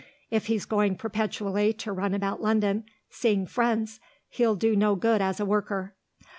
If 0.31 0.47
he's 0.47 0.65
going 0.65 0.95
perpetually 0.95 1.73
to 1.73 1.91
run 1.93 2.15
about 2.15 2.41
London 2.41 2.85
seeing 3.11 3.45
friends, 3.45 3.99
he'll 4.29 4.55
do 4.55 4.75
no 4.75 4.95
good 4.95 5.21
as 5.21 5.39
a 5.39 5.45
worker. 5.45 5.93